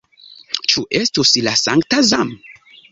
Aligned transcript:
Ĉu 0.73 0.83
estus 1.01 1.37
la 1.49 1.57
sankta 1.67 2.05
Zam? 2.13 2.39